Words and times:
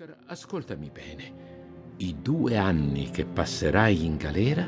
Oscar, 0.00 0.16
ascoltami 0.28 0.90
bene. 0.90 1.32
I 1.98 2.16
due 2.22 2.56
anni 2.56 3.10
che 3.10 3.26
passerai 3.26 4.06
in 4.06 4.16
galera 4.16 4.66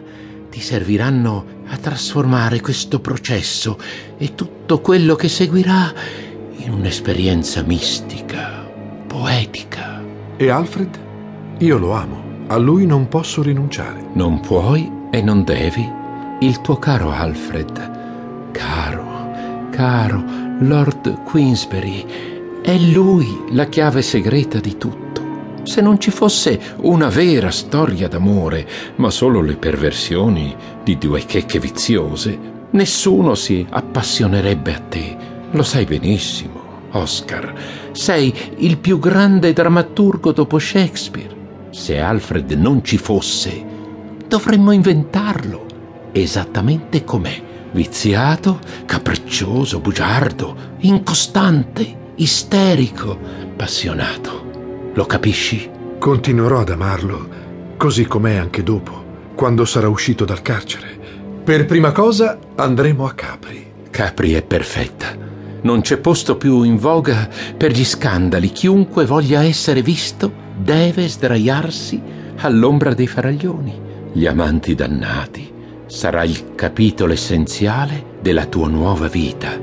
ti 0.50 0.60
serviranno 0.60 1.62
a 1.68 1.78
trasformare 1.78 2.60
questo 2.60 3.00
processo 3.00 3.78
e 4.18 4.34
tutto 4.34 4.82
quello 4.82 5.14
che 5.14 5.28
seguirà 5.28 5.90
in 6.56 6.72
un'esperienza 6.72 7.62
mistica, 7.62 8.70
poetica. 9.06 10.02
E 10.36 10.50
Alfred? 10.50 11.00
Io 11.60 11.78
lo 11.78 11.92
amo. 11.92 12.44
A 12.48 12.58
lui 12.58 12.84
non 12.84 13.08
posso 13.08 13.40
rinunciare. 13.40 14.04
Non 14.12 14.40
puoi 14.40 14.90
e 15.10 15.22
non 15.22 15.44
devi. 15.44 15.90
Il 16.40 16.60
tuo 16.60 16.76
caro 16.76 17.10
Alfred, 17.10 18.50
caro, 18.50 19.70
caro 19.70 20.22
Lord 20.60 21.22
Queensberry, 21.22 22.60
è 22.60 22.76
lui 22.76 23.26
la 23.52 23.64
chiave 23.64 24.02
segreta 24.02 24.60
di 24.60 24.76
tutto. 24.76 25.01
Se 25.64 25.80
non 25.80 26.00
ci 26.00 26.10
fosse 26.10 26.60
una 26.78 27.08
vera 27.08 27.50
storia 27.50 28.08
d'amore, 28.08 28.66
ma 28.96 29.10
solo 29.10 29.40
le 29.40 29.56
perversioni 29.56 30.54
di 30.82 30.98
due 30.98 31.24
checche 31.24 31.60
viziose, 31.60 32.38
nessuno 32.70 33.34
si 33.34 33.64
appassionerebbe 33.68 34.74
a 34.74 34.80
te. 34.80 35.16
Lo 35.52 35.62
sai 35.62 35.84
benissimo, 35.84 36.60
Oscar. 36.92 37.54
Sei 37.92 38.34
il 38.58 38.78
più 38.78 38.98
grande 38.98 39.52
drammaturgo 39.52 40.32
dopo 40.32 40.58
Shakespeare. 40.58 41.34
Se 41.70 41.98
Alfred 41.98 42.50
non 42.52 42.84
ci 42.84 42.98
fosse, 42.98 43.64
dovremmo 44.26 44.72
inventarlo 44.72 45.66
esattamente 46.12 47.04
com'è. 47.04 47.50
Viziato, 47.70 48.58
capriccioso, 48.84 49.80
bugiardo, 49.80 50.54
incostante 50.80 52.00
isterico, 52.16 53.18
appassionato. 53.42 54.51
Lo 54.94 55.06
capisci? 55.06 55.70
Continuerò 55.98 56.60
ad 56.60 56.68
amarlo, 56.68 57.28
così 57.78 58.04
com'è 58.04 58.34
anche 58.34 58.62
dopo, 58.62 59.04
quando 59.34 59.64
sarà 59.64 59.88
uscito 59.88 60.24
dal 60.24 60.42
carcere. 60.42 61.40
Per 61.42 61.64
prima 61.64 61.92
cosa 61.92 62.38
andremo 62.56 63.06
a 63.06 63.12
Capri. 63.12 63.66
Capri 63.90 64.32
è 64.32 64.42
perfetta. 64.42 65.16
Non 65.62 65.80
c'è 65.80 65.96
posto 65.96 66.36
più 66.36 66.62
in 66.62 66.76
voga 66.76 67.28
per 67.56 67.70
gli 67.70 67.84
scandali. 67.84 68.50
Chiunque 68.50 69.06
voglia 69.06 69.42
essere 69.42 69.80
visto 69.80 70.30
deve 70.56 71.08
sdraiarsi 71.08 72.02
all'ombra 72.36 72.92
dei 72.92 73.06
faraglioni. 73.06 73.80
Gli 74.12 74.26
amanti 74.26 74.74
dannati 74.74 75.50
sarà 75.86 76.24
il 76.24 76.54
capitolo 76.54 77.12
essenziale 77.12 78.18
della 78.20 78.44
tua 78.44 78.68
nuova 78.68 79.08
vita 79.08 79.58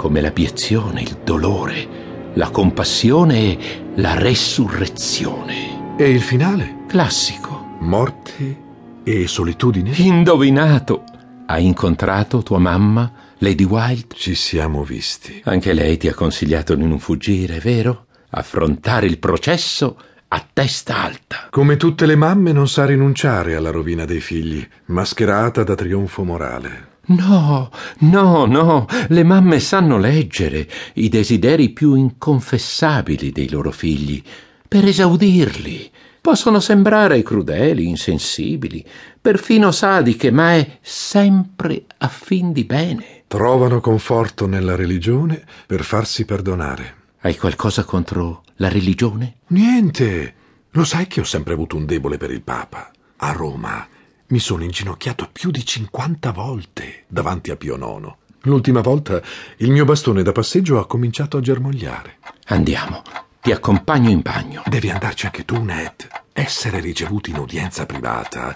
come 0.00 0.22
la 0.22 0.30
biezione, 0.30 1.02
il 1.02 1.18
dolore, 1.22 2.09
la 2.34 2.50
compassione 2.50 3.38
e 3.38 3.58
la 3.96 4.18
resurrezione. 4.18 5.96
E 5.96 6.10
il 6.10 6.20
finale? 6.20 6.84
Classico. 6.86 7.76
Morte 7.80 8.58
e 9.02 9.26
solitudine? 9.26 9.92
Indovinato. 9.96 11.04
Hai 11.46 11.66
incontrato 11.66 12.42
tua 12.42 12.58
mamma, 12.58 13.10
Lady 13.38 13.64
Wilde? 13.64 14.14
Ci 14.14 14.34
siamo 14.34 14.84
visti. 14.84 15.40
Anche 15.44 15.72
lei 15.72 15.96
ti 15.96 16.08
ha 16.08 16.14
consigliato 16.14 16.74
di 16.74 16.86
non 16.86 16.98
fuggire, 16.98 17.58
vero? 17.58 18.06
Affrontare 18.30 19.06
il 19.06 19.18
processo 19.18 19.96
a 20.28 20.46
testa 20.52 21.02
alta. 21.02 21.48
Come 21.50 21.76
tutte 21.76 22.06
le 22.06 22.14
mamme 22.14 22.52
non 22.52 22.68
sa 22.68 22.86
rinunciare 22.86 23.56
alla 23.56 23.70
rovina 23.70 24.04
dei 24.04 24.20
figli, 24.20 24.66
mascherata 24.86 25.64
da 25.64 25.74
trionfo 25.74 26.22
morale. 26.22 26.89
No, 27.10 27.70
no, 28.00 28.46
no, 28.46 28.86
le 29.08 29.24
mamme 29.24 29.58
sanno 29.58 29.98
leggere 29.98 30.68
i 30.94 31.08
desideri 31.08 31.70
più 31.70 31.94
inconfessabili 31.94 33.32
dei 33.32 33.48
loro 33.48 33.72
figli, 33.72 34.22
per 34.68 34.84
esaudirli. 34.84 35.90
Possono 36.20 36.60
sembrare 36.60 37.22
crudeli, 37.24 37.88
insensibili, 37.88 38.86
perfino 39.20 39.72
sadiche, 39.72 40.30
ma 40.30 40.54
è 40.54 40.78
sempre 40.82 41.86
a 41.98 42.06
fin 42.06 42.52
di 42.52 42.62
bene. 42.62 43.24
Trovano 43.26 43.80
conforto 43.80 44.46
nella 44.46 44.76
religione 44.76 45.44
per 45.66 45.82
farsi 45.82 46.24
perdonare. 46.24 46.94
Hai 47.22 47.36
qualcosa 47.36 47.82
contro 47.82 48.42
la 48.56 48.68
religione? 48.68 49.38
Niente. 49.48 50.34
Lo 50.70 50.84
sai 50.84 51.08
che 51.08 51.20
ho 51.20 51.24
sempre 51.24 51.54
avuto 51.54 51.76
un 51.76 51.86
debole 51.86 52.18
per 52.18 52.30
il 52.30 52.42
Papa. 52.42 52.92
A 53.16 53.32
Roma 53.32 53.84
mi 54.28 54.38
sono 54.38 54.62
inginocchiato 54.62 55.28
più 55.32 55.50
di 55.50 55.64
50 55.64 56.30
volte 56.30 56.89
davanti 57.10 57.50
a 57.50 57.56
Pio 57.56 57.76
IX. 57.76 58.14
L'ultima 58.44 58.80
volta 58.80 59.20
il 59.58 59.70
mio 59.70 59.84
bastone 59.84 60.22
da 60.22 60.32
passeggio 60.32 60.78
ha 60.78 60.86
cominciato 60.86 61.36
a 61.36 61.40
germogliare. 61.40 62.16
Andiamo, 62.46 63.02
ti 63.42 63.52
accompagno 63.52 64.08
in 64.08 64.20
bagno. 64.22 64.62
Devi 64.66 64.88
andarci 64.90 65.26
anche 65.26 65.44
tu, 65.44 65.62
Ned. 65.62 66.08
Essere 66.32 66.80
ricevuti 66.80 67.30
in 67.30 67.38
udienza 67.38 67.84
privata 67.84 68.54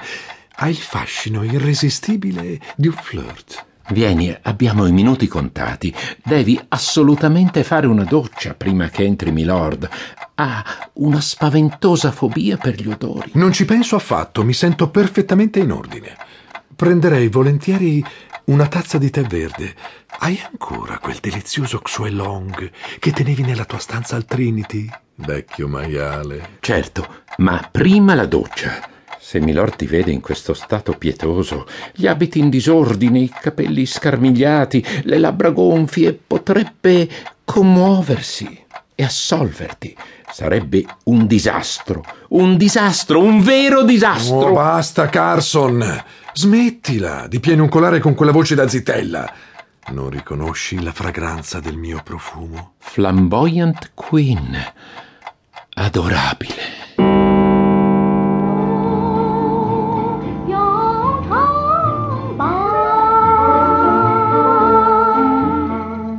ha 0.56 0.68
il 0.68 0.76
fascino 0.76 1.42
irresistibile 1.42 2.60
di 2.76 2.88
un 2.88 2.94
flirt. 2.94 3.66
Vieni, 3.88 4.34
abbiamo 4.42 4.86
i 4.86 4.92
minuti 4.92 5.26
contati. 5.26 5.94
Devi 6.22 6.58
assolutamente 6.68 7.64
fare 7.64 7.86
una 7.86 8.04
doccia 8.04 8.54
prima 8.54 8.88
che 8.88 9.04
entri 9.04 9.30
Milord. 9.30 9.88
Ha 10.36 10.90
una 10.94 11.20
spaventosa 11.20 12.10
fobia 12.10 12.56
per 12.56 12.80
gli 12.80 12.88
odori. 12.88 13.32
Non 13.34 13.52
ci 13.52 13.66
penso 13.66 13.96
affatto, 13.96 14.42
mi 14.42 14.54
sento 14.54 14.88
perfettamente 14.88 15.58
in 15.58 15.70
ordine. 15.70 16.16
Prenderei 16.76 17.28
volentieri 17.28 18.04
una 18.46 18.66
tazza 18.66 18.98
di 18.98 19.08
tè 19.10 19.22
verde. 19.22 19.74
Hai 20.18 20.40
ancora 20.50 20.98
quel 20.98 21.18
delizioso 21.20 21.78
Xue 21.78 22.10
Long 22.10 22.70
che 22.98 23.12
tenevi 23.12 23.42
nella 23.42 23.64
tua 23.64 23.78
stanza 23.78 24.16
al 24.16 24.24
Trinity? 24.24 24.88
Vecchio 25.16 25.68
maiale. 25.68 26.56
Certo, 26.60 27.22
ma 27.38 27.66
prima 27.70 28.14
la 28.14 28.26
doccia. 28.26 28.90
Se 29.20 29.40
Milord 29.40 29.76
ti 29.76 29.86
vede 29.86 30.10
in 30.10 30.20
questo 30.20 30.52
stato 30.52 30.92
pietoso, 30.92 31.66
gli 31.92 32.06
abiti 32.06 32.40
in 32.40 32.50
disordine, 32.50 33.20
i 33.20 33.30
capelli 33.30 33.86
scarmigliati, 33.86 34.84
le 35.04 35.18
labbra 35.18 35.50
gonfie, 35.50 36.12
potrebbe 36.12 37.08
commuoversi 37.44 38.64
e 38.94 39.02
assolverti. 39.02 39.96
Sarebbe 40.30 40.84
un 41.04 41.26
disastro, 41.26 42.04
un 42.30 42.56
disastro, 42.56 43.20
un 43.20 43.40
vero 43.40 43.84
disastro. 43.84 44.48
Oh, 44.48 44.52
basta, 44.52 45.08
Carson. 45.08 46.02
Smettila 46.36 47.28
di 47.28 47.38
pienuncolare 47.38 48.00
con 48.00 48.14
quella 48.14 48.32
voce 48.32 48.56
da 48.56 48.66
zitella. 48.66 49.32
Non 49.92 50.10
riconosci 50.10 50.82
la 50.82 50.90
fragranza 50.90 51.60
del 51.60 51.76
mio 51.76 52.00
profumo? 52.02 52.72
Flamboyant 52.78 53.92
Queen. 53.94 54.58
Adorabile. 55.74 56.82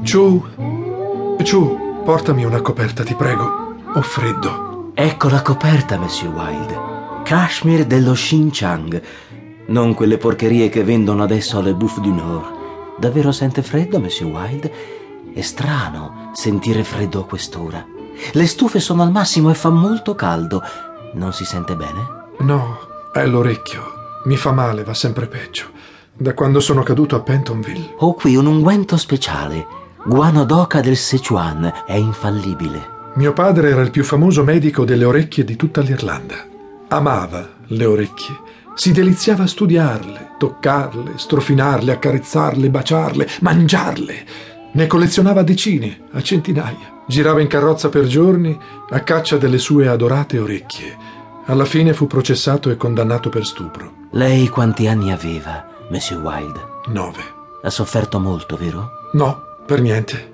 Ciu, 0.03 0.45
ciu, 1.43 2.01
portami 2.05 2.45
una 2.45 2.61
coperta, 2.61 3.03
ti 3.03 3.15
prego. 3.15 3.75
Ho 3.93 4.01
freddo. 4.01 4.91
Ecco 4.93 5.27
la 5.27 5.41
coperta, 5.41 5.97
Monsieur 5.97 6.33
Wilde. 6.33 6.79
Kashmir 7.25 7.85
dello 7.85 8.13
Xinjiang. 8.13 9.01
Non 9.67 9.93
quelle 9.93 10.17
porcherie 10.17 10.69
che 10.69 10.83
vendono 10.83 11.23
adesso 11.23 11.57
alle 11.57 11.73
Bouffe 11.73 12.01
du 12.01 12.13
Nord. 12.13 12.53
Davvero 12.97 13.31
sente 13.31 13.61
freddo, 13.61 13.99
Monsieur 13.99 14.31
Wilde? 14.31 14.71
È 15.33 15.41
strano 15.41 16.31
sentire 16.33 16.83
freddo 16.83 17.21
a 17.21 17.25
quest'ora. 17.25 17.85
Le 18.31 18.47
stufe 18.47 18.79
sono 18.79 19.03
al 19.03 19.11
massimo 19.11 19.49
e 19.49 19.55
fa 19.55 19.69
molto 19.69 20.15
caldo. 20.15 20.61
Non 21.13 21.33
si 21.33 21.45
sente 21.45 21.75
bene? 21.75 22.29
No, 22.39 22.77
è 23.11 23.25
l'orecchio. 23.25 23.83
Mi 24.25 24.37
fa 24.37 24.51
male, 24.51 24.83
va 24.83 24.93
sempre 24.93 25.27
peggio. 25.27 25.65
Da 26.13 26.33
quando 26.33 26.59
sono 26.59 26.83
caduto 26.83 27.15
a 27.15 27.21
Pentonville. 27.21 27.95
Ho 27.97 28.13
qui 28.13 28.35
un 28.35 28.45
unguento 28.45 28.97
speciale 28.97 29.83
Guano 30.07 30.45
d'oca 30.45 30.81
del 30.81 30.97
Sichuan 30.97 31.81
è 31.83 31.95
infallibile. 31.95 33.09
Mio 33.15 33.33
padre 33.33 33.69
era 33.69 33.81
il 33.81 33.89
più 33.89 34.03
famoso 34.03 34.43
medico 34.43 34.85
delle 34.85 35.03
orecchie 35.03 35.43
di 35.43 35.55
tutta 35.55 35.81
l'Irlanda. 35.81 36.35
Amava 36.89 37.49
le 37.69 37.85
orecchie. 37.85 38.39
Si 38.75 38.91
deliziava 38.91 39.43
a 39.43 39.47
studiarle, 39.47 40.33
toccarle, 40.37 41.13
strofinarle, 41.15 41.93
accarezzarle, 41.93 42.69
baciarle, 42.69 43.27
mangiarle. 43.39 44.25
Ne 44.73 44.87
collezionava 44.87 45.43
decine, 45.43 46.01
a 46.11 46.21
centinaia. 46.21 47.03
Girava 47.07 47.39
in 47.39 47.47
carrozza 47.47 47.87
per 47.87 48.05
giorni 48.05 48.57
a 48.89 48.99
caccia 48.99 49.37
delle 49.37 49.59
sue 49.59 49.87
adorate 49.87 50.39
orecchie. 50.39 50.97
Alla 51.45 51.65
fine 51.65 51.93
fu 51.93 52.05
processato 52.05 52.69
e 52.69 52.75
condannato 52.75 53.29
per 53.29 53.45
stupro. 53.45 54.07
Lei 54.11 54.49
quanti 54.49 54.87
anni 54.87 55.11
aveva, 55.11 55.65
Monsieur 55.89 56.21
Wilde? 56.21 56.59
Nove. 56.87 57.21
Ha 57.63 57.69
sofferto 57.69 58.19
molto, 58.19 58.57
vero? 58.57 58.89
No, 59.13 59.41
per 59.65 59.81
niente. 59.81 60.33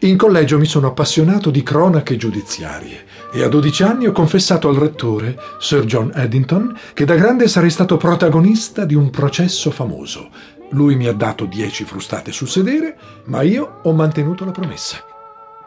In 0.00 0.16
collegio 0.16 0.58
mi 0.58 0.66
sono 0.66 0.88
appassionato 0.88 1.50
di 1.50 1.62
cronache 1.62 2.16
giudiziarie 2.16 3.06
e 3.32 3.42
a 3.42 3.48
12 3.48 3.82
anni 3.82 4.06
ho 4.06 4.12
confessato 4.12 4.68
al 4.68 4.76
rettore, 4.76 5.38
Sir 5.58 5.84
John 5.84 6.12
Eddington, 6.14 6.76
che 6.94 7.04
da 7.04 7.14
grande 7.14 7.48
sarei 7.48 7.70
stato 7.70 7.96
protagonista 7.96 8.84
di 8.84 8.94
un 8.94 9.10
processo 9.10 9.70
famoso. 9.70 10.30
Lui 10.70 10.96
mi 10.96 11.06
ha 11.06 11.12
dato 11.12 11.44
10 11.44 11.84
frustate 11.84 12.32
sul 12.32 12.48
sedere, 12.48 12.98
ma 13.26 13.42
io 13.42 13.80
ho 13.82 13.92
mantenuto 13.92 14.44
la 14.44 14.52
promessa. 14.52 14.98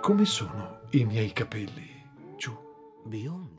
Come 0.02 0.26
sono 0.26 0.82
i 0.92 1.06
miei 1.06 1.34
capelli 1.34 1.90
giù? 2.38 2.52
Biondi. 3.06 3.52